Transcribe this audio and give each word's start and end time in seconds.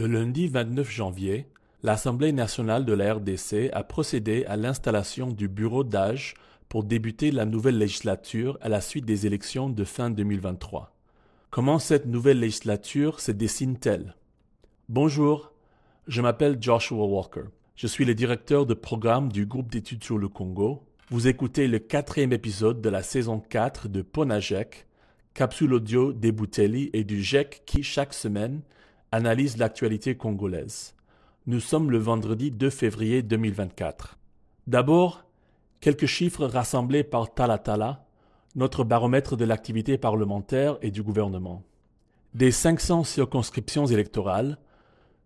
Le 0.00 0.06
lundi 0.06 0.48
29 0.48 0.90
janvier, 0.90 1.46
l'Assemblée 1.82 2.32
nationale 2.32 2.86
de 2.86 2.94
la 2.94 3.12
RDC 3.12 3.68
a 3.74 3.84
procédé 3.84 4.46
à 4.46 4.56
l'installation 4.56 5.30
du 5.30 5.46
bureau 5.46 5.84
d'âge 5.84 6.32
pour 6.70 6.84
débuter 6.84 7.30
la 7.30 7.44
nouvelle 7.44 7.76
législature 7.76 8.56
à 8.62 8.70
la 8.70 8.80
suite 8.80 9.04
des 9.04 9.26
élections 9.26 9.68
de 9.68 9.84
fin 9.84 10.08
2023. 10.08 10.96
Comment 11.50 11.78
cette 11.78 12.06
nouvelle 12.06 12.40
législature 12.40 13.20
se 13.20 13.30
dessine-t-elle? 13.30 14.16
Bonjour, 14.88 15.52
je 16.06 16.22
m'appelle 16.22 16.56
Joshua 16.58 17.04
Walker. 17.04 17.50
Je 17.76 17.86
suis 17.86 18.06
le 18.06 18.14
directeur 18.14 18.64
de 18.64 18.72
programme 18.72 19.30
du 19.30 19.44
groupe 19.44 19.70
d'études 19.70 20.02
sur 20.02 20.16
le 20.16 20.30
Congo. 20.30 20.82
Vous 21.10 21.28
écoutez 21.28 21.68
le 21.68 21.78
quatrième 21.78 22.32
épisode 22.32 22.80
de 22.80 22.88
la 22.88 23.02
saison 23.02 23.38
4 23.38 23.88
de 23.88 24.00
Ponajek, 24.00 24.86
capsule 25.34 25.74
audio 25.74 26.14
des 26.14 26.32
Boutelli 26.32 26.88
et 26.94 27.04
du 27.04 27.22
GEC 27.22 27.64
qui, 27.66 27.82
chaque 27.82 28.14
semaine, 28.14 28.62
analyse 29.12 29.56
l'actualité 29.56 30.16
congolaise. 30.16 30.94
Nous 31.46 31.60
sommes 31.60 31.90
le 31.90 31.98
vendredi 31.98 32.50
2 32.50 32.70
février 32.70 33.22
2024. 33.22 34.18
D'abord, 34.66 35.24
quelques 35.80 36.06
chiffres 36.06 36.46
rassemblés 36.46 37.02
par 37.02 37.34
Talatala, 37.34 38.06
notre 38.54 38.84
baromètre 38.84 39.36
de 39.36 39.44
l'activité 39.44 39.98
parlementaire 39.98 40.78
et 40.82 40.90
du 40.90 41.02
gouvernement. 41.02 41.62
Des 42.34 42.52
500 42.52 43.04
circonscriptions 43.04 43.86
électorales, 43.86 44.58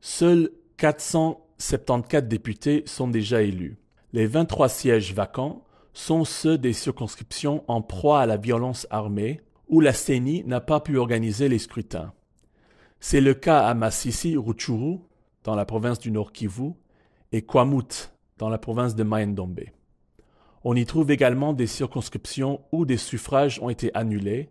seuls 0.00 0.50
474 0.76 2.28
députés 2.28 2.82
sont 2.86 3.08
déjà 3.08 3.42
élus. 3.42 3.78
Les 4.12 4.26
23 4.26 4.68
sièges 4.68 5.14
vacants 5.14 5.64
sont 5.92 6.24
ceux 6.24 6.58
des 6.58 6.72
circonscriptions 6.72 7.64
en 7.68 7.82
proie 7.82 8.20
à 8.20 8.26
la 8.26 8.36
violence 8.36 8.86
armée 8.90 9.40
où 9.68 9.80
la 9.80 9.92
CENI 9.92 10.44
n'a 10.44 10.60
pas 10.60 10.80
pu 10.80 10.96
organiser 10.96 11.48
les 11.48 11.58
scrutins. 11.58 12.12
C'est 13.02 13.22
le 13.22 13.32
cas 13.32 13.60
à 13.60 13.72
Massissi 13.72 14.36
Rutshuru, 14.36 14.98
dans 15.42 15.54
la 15.54 15.64
province 15.64 15.98
du 15.98 16.10
Nord 16.10 16.32
Kivu, 16.32 16.72
et 17.32 17.40
Kwamut, 17.40 18.12
dans 18.36 18.50
la 18.50 18.58
province 18.58 18.94
de 18.94 19.02
Mayendombe. 19.02 19.60
On 20.64 20.76
y 20.76 20.84
trouve 20.84 21.10
également 21.10 21.54
des 21.54 21.66
circonscriptions 21.66 22.60
où 22.72 22.84
des 22.84 22.98
suffrages 22.98 23.58
ont 23.62 23.70
été 23.70 23.90
annulés, 23.94 24.50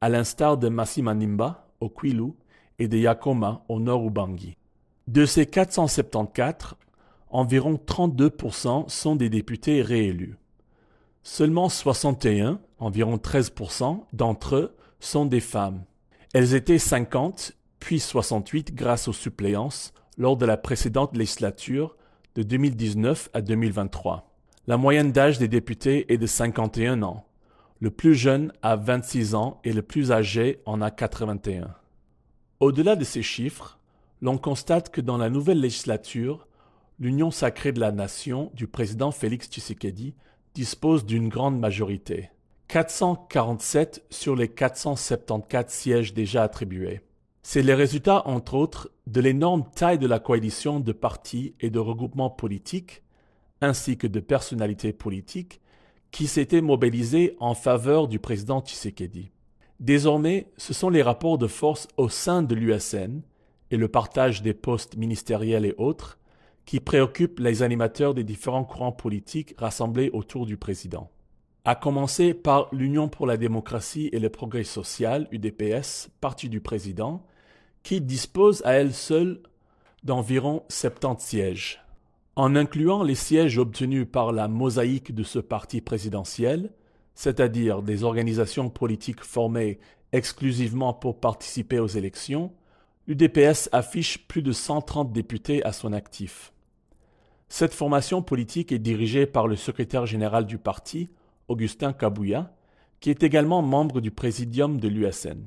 à 0.00 0.08
l'instar 0.08 0.58
de 0.58 0.68
Massimanimba, 0.68 1.68
au 1.78 1.88
Kwilu, 1.88 2.32
et 2.80 2.88
de 2.88 2.98
Yakoma, 2.98 3.64
au 3.68 3.78
nord 3.78 4.04
Ubangi. 4.04 4.56
De 5.06 5.24
ces 5.24 5.46
474, 5.46 6.74
environ 7.30 7.74
32% 7.86 8.88
sont 8.88 9.14
des 9.14 9.30
députés 9.30 9.80
réélus. 9.80 10.36
Seulement 11.22 11.68
61, 11.68 12.58
environ 12.80 13.16
13% 13.16 14.00
d'entre 14.12 14.56
eux 14.56 14.76
sont 14.98 15.24
des 15.24 15.40
femmes. 15.40 15.84
Elles 16.34 16.54
étaient 16.54 16.78
50 16.78 17.52
puis 17.86 18.00
68 18.00 18.74
grâce 18.74 19.06
aux 19.06 19.12
suppléances 19.12 19.94
lors 20.18 20.36
de 20.36 20.44
la 20.44 20.56
précédente 20.56 21.16
législature 21.16 21.96
de 22.34 22.42
2019 22.42 23.30
à 23.32 23.40
2023. 23.40 24.28
La 24.66 24.76
moyenne 24.76 25.12
d'âge 25.12 25.38
des 25.38 25.46
députés 25.46 26.12
est 26.12 26.18
de 26.18 26.26
51 26.26 27.04
ans. 27.04 27.28
Le 27.78 27.92
plus 27.92 28.16
jeune 28.16 28.52
a 28.60 28.74
26 28.74 29.36
ans 29.36 29.60
et 29.62 29.72
le 29.72 29.82
plus 29.82 30.10
âgé 30.10 30.62
en 30.66 30.80
a 30.80 30.90
81. 30.90 31.76
Au-delà 32.58 32.96
de 32.96 33.04
ces 33.04 33.22
chiffres, 33.22 33.78
l'on 34.20 34.36
constate 34.36 34.90
que 34.90 35.00
dans 35.00 35.16
la 35.16 35.30
nouvelle 35.30 35.60
législature, 35.60 36.48
l'Union 36.98 37.30
sacrée 37.30 37.70
de 37.70 37.78
la 37.78 37.92
nation 37.92 38.50
du 38.54 38.66
président 38.66 39.12
Félix 39.12 39.46
Tshisekedi 39.46 40.16
dispose 40.54 41.06
d'une 41.06 41.28
grande 41.28 41.60
majorité. 41.60 42.30
447 42.66 44.04
sur 44.10 44.34
les 44.34 44.48
474 44.48 45.72
sièges 45.72 46.14
déjà 46.14 46.42
attribués. 46.42 47.02
C'est 47.48 47.62
le 47.62 47.74
résultat, 47.74 48.26
entre 48.26 48.54
autres, 48.54 48.90
de 49.06 49.20
l'énorme 49.20 49.62
taille 49.72 50.00
de 50.00 50.08
la 50.08 50.18
coalition 50.18 50.80
de 50.80 50.90
partis 50.90 51.54
et 51.60 51.70
de 51.70 51.78
regroupements 51.78 52.28
politiques, 52.28 53.04
ainsi 53.60 53.96
que 53.96 54.08
de 54.08 54.18
personnalités 54.18 54.92
politiques, 54.92 55.60
qui 56.10 56.26
s'étaient 56.26 56.60
mobilisées 56.60 57.36
en 57.38 57.54
faveur 57.54 58.08
du 58.08 58.18
président 58.18 58.60
Tshisekedi. 58.62 59.30
Désormais, 59.78 60.48
ce 60.56 60.74
sont 60.74 60.90
les 60.90 61.02
rapports 61.02 61.38
de 61.38 61.46
force 61.46 61.86
au 61.96 62.08
sein 62.08 62.42
de 62.42 62.52
l'USN 62.56 63.22
et 63.70 63.76
le 63.76 63.86
partage 63.86 64.42
des 64.42 64.52
postes 64.52 64.96
ministériels 64.96 65.66
et 65.66 65.74
autres 65.78 66.18
qui 66.64 66.80
préoccupent 66.80 67.38
les 67.38 67.62
animateurs 67.62 68.12
des 68.14 68.24
différents 68.24 68.64
courants 68.64 68.90
politiques 68.90 69.54
rassemblés 69.56 70.10
autour 70.12 70.46
du 70.46 70.56
président. 70.56 71.12
À 71.64 71.76
commencer 71.76 72.34
par 72.34 72.68
l'Union 72.72 73.08
pour 73.08 73.24
la 73.24 73.36
démocratie 73.36 74.10
et 74.12 74.18
le 74.18 74.30
progrès 74.30 74.64
social, 74.64 75.28
UDPS, 75.30 76.08
parti 76.20 76.48
du 76.48 76.60
président, 76.60 77.22
qui 77.86 78.00
dispose 78.00 78.62
à 78.64 78.72
elle 78.72 78.92
seule 78.92 79.38
d'environ 80.02 80.64
70 80.70 81.24
sièges. 81.24 81.84
En 82.34 82.56
incluant 82.56 83.04
les 83.04 83.14
sièges 83.14 83.58
obtenus 83.58 84.08
par 84.10 84.32
la 84.32 84.48
mosaïque 84.48 85.14
de 85.14 85.22
ce 85.22 85.38
parti 85.38 85.80
présidentiel, 85.80 86.72
c'est-à-dire 87.14 87.82
des 87.82 88.02
organisations 88.02 88.70
politiques 88.70 89.22
formées 89.22 89.78
exclusivement 90.10 90.94
pour 90.94 91.20
participer 91.20 91.78
aux 91.78 91.86
élections, 91.86 92.52
l'UDPS 93.06 93.68
affiche 93.70 94.26
plus 94.26 94.42
de 94.42 94.50
130 94.50 95.12
députés 95.12 95.64
à 95.64 95.72
son 95.72 95.92
actif. 95.92 96.52
Cette 97.48 97.72
formation 97.72 98.20
politique 98.20 98.72
est 98.72 98.80
dirigée 98.80 99.26
par 99.26 99.46
le 99.46 99.54
secrétaire 99.54 100.06
général 100.06 100.46
du 100.46 100.58
parti, 100.58 101.08
Augustin 101.46 101.92
Kabouya, 101.92 102.52
qui 102.98 103.10
est 103.10 103.22
également 103.22 103.62
membre 103.62 104.00
du 104.00 104.10
présidium 104.10 104.80
de 104.80 104.88
l'USN. 104.88 105.46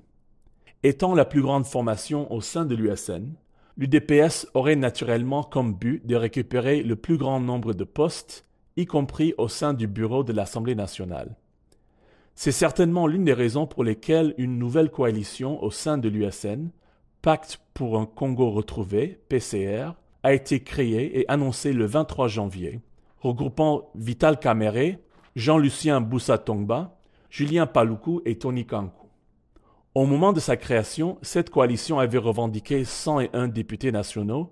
Étant 0.81 1.13
la 1.13 1.25
plus 1.25 1.41
grande 1.41 1.65
formation 1.65 2.31
au 2.31 2.39
sein 2.39 2.63
de 2.63 2.73
l'USN, 2.73 3.33
l'UDPS 3.75 4.47
aurait 4.53 4.77
naturellement 4.77 5.43
comme 5.43 5.73
but 5.73 6.05
de 6.05 6.15
récupérer 6.15 6.83
le 6.83 6.95
plus 6.95 7.17
grand 7.17 7.41
nombre 7.41 7.73
de 7.73 7.83
postes, 7.83 8.45
y 8.77 8.85
compris 8.85 9.33
au 9.37 9.49
sein 9.49 9.73
du 9.73 9.87
bureau 9.87 10.23
de 10.23 10.31
l'Assemblée 10.31 10.75
nationale. 10.75 11.35
C'est 12.33 12.53
certainement 12.53 13.07
l'une 13.07 13.25
des 13.25 13.33
raisons 13.33 13.67
pour 13.67 13.83
lesquelles 13.83 14.33
une 14.37 14.57
nouvelle 14.57 14.89
coalition 14.89 15.61
au 15.61 15.69
sein 15.69 15.97
de 15.97 16.07
l'USN, 16.07 16.69
Pacte 17.21 17.59
pour 17.73 17.99
un 17.99 18.05
Congo 18.05 18.49
retrouvé, 18.49 19.19
PCR, 19.27 19.91
a 20.23 20.33
été 20.33 20.63
créée 20.63 21.19
et 21.19 21.27
annoncée 21.27 21.73
le 21.73 21.85
23 21.85 22.29
janvier, 22.29 22.79
regroupant 23.19 23.91
Vital 23.95 24.39
Kamere, 24.39 24.95
Jean-Lucien 25.35 25.99
Boussa-Tongba, 25.99 26.97
Julien 27.29 27.67
Paloukou 27.67 28.21
et 28.23 28.37
Tony 28.37 28.65
Kankou. 28.65 29.08
Au 29.99 30.05
moment 30.05 30.31
de 30.31 30.39
sa 30.39 30.55
création, 30.55 31.17
cette 31.21 31.49
coalition 31.49 31.99
avait 31.99 32.19
revendiqué 32.19 32.85
101 32.85 33.49
députés 33.49 33.91
nationaux, 33.91 34.49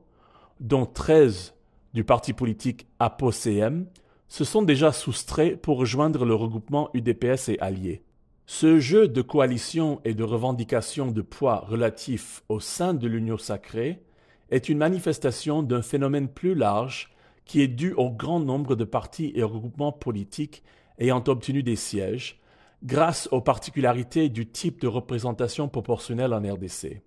dont 0.60 0.86
13 0.86 1.56
du 1.94 2.04
parti 2.04 2.34
politique 2.34 2.86
APO-CM, 3.00 3.86
se 4.28 4.44
sont 4.44 4.62
déjà 4.62 4.92
soustraits 4.92 5.56
pour 5.62 5.78
rejoindre 5.78 6.26
le 6.26 6.36
regroupement 6.36 6.90
UDPS 6.94 7.48
et 7.48 7.60
alliés. 7.62 8.04
Ce 8.46 8.82
jeu 8.82 9.08
de 9.08 9.22
coalition 9.22 10.02
et 10.04 10.14
de 10.14 10.24
revendication 10.26 11.12
de 11.12 11.22
poids 11.22 11.64
relatif 11.66 12.44
au 12.50 12.60
sein 12.60 12.94
de 12.94 13.08
l'Union 13.08 13.38
sacrée 13.38 14.04
est 14.50 14.68
une 14.68 14.80
manifestation 14.80 15.64
d'un 15.64 15.82
phénomène 15.82 16.28
plus 16.28 16.56
large 16.56 17.16
qui 17.46 17.62
est 17.62 17.70
dû 17.70 17.94
au 17.94 18.12
grand 18.12 18.42
nombre 18.42 18.76
de 18.76 18.84
partis 18.84 19.32
et 19.34 19.44
regroupements 19.44 19.94
politiques 19.94 20.62
ayant 21.00 21.24
obtenu 21.26 21.64
des 21.64 21.78
sièges, 21.78 22.42
grâce 22.84 23.28
aux 23.32 23.42
particularités 23.42 24.30
du 24.30 24.48
type 24.48 24.82
de 24.82 24.88
représentation 24.88 25.68
proportionnelle 25.68 26.34
en 26.34 26.42
RDC. 26.42 27.02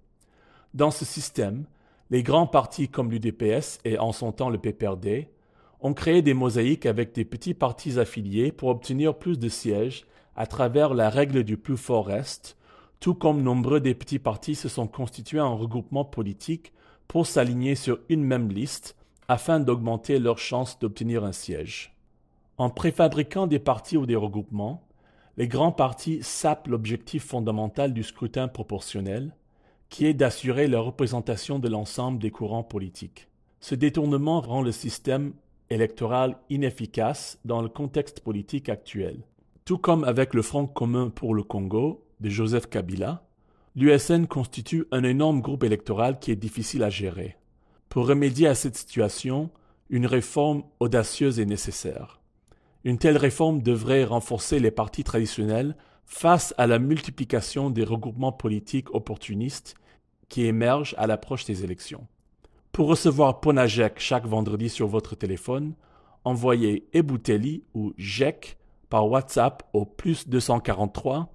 Dans 0.75 0.91
ce 0.91 1.05
système, 1.05 1.65
les 2.11 2.23
grands 2.23 2.47
partis 2.47 2.89
comme 2.89 3.11
l'UDPS 3.11 3.79
et 3.85 3.99
en 3.99 4.13
son 4.13 4.33
temps 4.33 4.51
le 4.51 4.59
PPRD 4.59 5.29
ont 5.81 5.95
créé 5.95 6.23
des 6.23 6.35
mosaïques 6.35 6.87
avec 6.87 7.15
des 7.15 7.25
petits 7.25 7.55
partis 7.55 7.99
affiliés 7.99 8.53
pour 8.53 8.69
obtenir 8.69 9.17
plus 9.17 9.39
de 9.39 9.49
sièges 9.49 10.05
à 10.37 10.47
travers 10.47 10.95
la 10.95 11.09
règle 11.09 11.45
du 11.45 11.57
plus 11.57 11.77
fort 11.77 12.07
reste, 12.07 12.57
tout 12.99 13.15
comme 13.15 13.43
nombreux 13.43 13.81
des 13.81 13.95
petits 13.95 14.19
partis 14.19 14.55
se 14.55 14.69
sont 14.69 14.87
constitués 14.87 15.41
en 15.41 15.57
regroupement 15.57 16.05
politique 16.05 16.73
pour 17.09 17.27
s'aligner 17.27 17.75
sur 17.75 17.99
une 18.09 18.25
même 18.25 18.51
liste 18.51 18.97
afin 19.29 19.61
d'augmenter 19.61 20.19
leurs 20.19 20.39
chances 20.39 20.79
d'obtenir 20.79 21.25
un 21.25 21.33
siège. 21.33 21.97
En 22.59 22.69
préfabriquant 22.69 23.47
des 23.47 23.59
partis 23.59 23.97
ou 23.97 24.05
des 24.05 24.17
regroupements, 24.17 24.87
les 25.37 25.49
grands 25.49 25.73
partis 25.73 26.23
sapent 26.23 26.69
l'objectif 26.69 27.25
fondamental 27.25 27.93
du 27.93 28.03
scrutin 28.03 28.49
proportionnel, 28.49 29.35
qui 29.89 30.07
est 30.07 30.15
d'assurer 30.15 30.69
la 30.69 30.81
représentation 30.81 31.59
de 31.59 31.69
l'ensemble 31.69 32.19
des 32.19 32.31
courants 32.31 32.63
politiques. 32.63 33.29
Ce 33.61 33.75
détournement 33.75 34.41
rend 34.41 34.63
le 34.63 34.73
système 34.73 35.33
électoral 35.69 36.37
inefficace 36.49 37.39
dans 37.45 37.63
le 37.63 37.69
contexte 37.69 38.21
politique 38.21 38.69
actuel. 38.69 39.19
Tout 39.65 39.79
comme 39.79 40.05
avec 40.05 40.35
le 40.35 40.43
Front 40.43 40.67
commun 40.67 41.11
pour 41.11 41.35
le 41.35 41.43
Congo 41.43 42.05
de 42.21 42.29
Joseph 42.29 42.69
Kabila, 42.69 43.23
l'USN 43.77 44.27
constitue 44.27 44.87
un 44.91 45.05
énorme 45.05 45.41
groupe 45.41 45.65
électoral 45.65 46.19
qui 46.19 46.31
est 46.31 46.37
difficile 46.37 46.83
à 46.83 46.91
gérer. 46.91 47.37
Pour 47.89 48.07
remédier 48.07 48.47
à 48.47 48.55
cette 48.55 48.77
situation, 48.77 49.51
une 49.91 50.07
réforme 50.07 50.63
audacieuse 50.81 51.41
est 51.41 51.47
nécessaire. 51.47 52.20
Une 52.85 52.99
telle 52.99 53.17
réforme 53.17 53.63
devrait 53.63 54.05
renforcer 54.05 54.59
les 54.59 54.71
partis 54.71 55.05
traditionnels 55.05 55.77
face 56.07 56.55
à 56.59 56.67
la 56.67 56.79
multiplication 56.79 57.71
des 57.71 57.85
regroupements 57.85 58.33
politiques 58.33 58.95
opportunistes 58.95 59.75
qui 60.29 60.47
émergent 60.47 60.95
à 60.99 61.07
l'approche 61.07 61.45
des 61.45 61.65
élections. 61.65 62.07
Pour 62.73 62.89
recevoir 62.89 63.41
Ponajek 63.41 63.99
chaque 63.99 64.27
vendredi 64.27 64.69
sur 64.69 64.87
votre 64.87 65.15
téléphone, 65.15 65.75
envoyez 66.25 66.89
Ebouteli 66.93 67.65
ou 67.75 67.93
JEC 67.99 68.57
par 68.89 69.09
WhatsApp 69.09 69.63
au 69.73 69.85
plus 69.85 70.29
243 70.29 71.33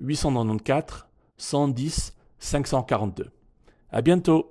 894 0.00 1.06
110 1.36 2.16
542. 2.38 3.30
À 3.90 4.02
bientôt! 4.02 4.42